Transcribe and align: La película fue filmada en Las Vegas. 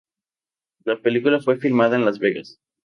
La 0.83 0.99
película 0.99 1.39
fue 1.41 1.57
filmada 1.57 1.95
en 1.95 2.05
Las 2.05 2.17
Vegas. 2.17 2.59